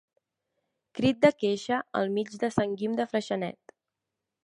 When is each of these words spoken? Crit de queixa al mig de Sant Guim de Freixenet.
Crit 0.99 1.19
de 1.27 1.31
queixa 1.43 1.79
al 2.01 2.11
mig 2.17 2.35
de 2.45 2.53
Sant 2.59 2.77
Guim 2.83 2.99
de 3.01 3.11
Freixenet. 3.15 3.79